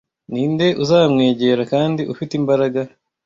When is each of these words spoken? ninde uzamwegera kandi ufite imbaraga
ninde 0.31 0.67
uzamwegera 0.83 1.63
kandi 1.73 2.01
ufite 2.13 2.31
imbaraga 2.39 2.79